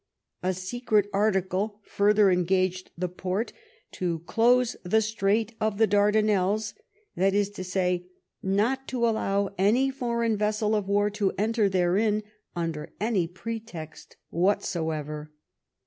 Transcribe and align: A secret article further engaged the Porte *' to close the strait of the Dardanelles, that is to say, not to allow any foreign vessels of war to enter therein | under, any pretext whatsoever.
A 0.41 0.55
secret 0.55 1.07
article 1.13 1.79
further 1.83 2.31
engaged 2.31 2.89
the 2.97 3.07
Porte 3.07 3.53
*' 3.75 3.91
to 3.99 4.23
close 4.25 4.75
the 4.81 4.99
strait 4.99 5.53
of 5.61 5.77
the 5.77 5.85
Dardanelles, 5.85 6.73
that 7.15 7.35
is 7.35 7.51
to 7.51 7.63
say, 7.63 8.07
not 8.41 8.87
to 8.87 9.07
allow 9.07 9.53
any 9.59 9.91
foreign 9.91 10.35
vessels 10.37 10.73
of 10.73 10.87
war 10.87 11.11
to 11.11 11.33
enter 11.37 11.69
therein 11.69 12.23
| 12.41 12.55
under, 12.65 12.91
any 12.99 13.27
pretext 13.27 14.17
whatsoever. 14.31 15.29